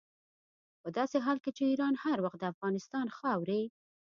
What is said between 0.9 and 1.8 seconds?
داسې حال کې چې